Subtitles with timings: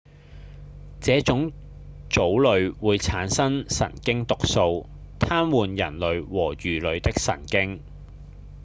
[0.99, 1.51] 這種
[2.09, 4.89] 藻類會產生神經毒素
[5.19, 7.81] 癱瘓人類和魚類的神經